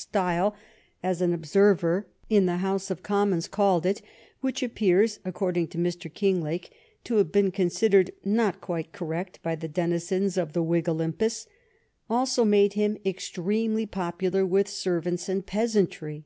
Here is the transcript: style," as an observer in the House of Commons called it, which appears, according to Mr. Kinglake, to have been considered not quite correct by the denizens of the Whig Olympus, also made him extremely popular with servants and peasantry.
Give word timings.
style," 0.00 0.54
as 1.02 1.20
an 1.20 1.32
observer 1.34 2.06
in 2.30 2.46
the 2.46 2.58
House 2.58 2.88
of 2.88 3.02
Commons 3.02 3.48
called 3.48 3.84
it, 3.84 4.00
which 4.40 4.62
appears, 4.62 5.18
according 5.24 5.66
to 5.66 5.76
Mr. 5.76 6.08
Kinglake, 6.08 6.70
to 7.02 7.16
have 7.16 7.32
been 7.32 7.50
considered 7.50 8.12
not 8.24 8.60
quite 8.60 8.92
correct 8.92 9.42
by 9.42 9.56
the 9.56 9.66
denizens 9.66 10.36
of 10.38 10.52
the 10.52 10.62
Whig 10.62 10.88
Olympus, 10.88 11.48
also 12.08 12.44
made 12.44 12.74
him 12.74 12.96
extremely 13.04 13.86
popular 13.86 14.46
with 14.46 14.68
servants 14.68 15.28
and 15.28 15.44
peasantry. 15.44 16.24